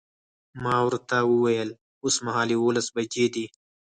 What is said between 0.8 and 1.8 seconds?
ورته وویل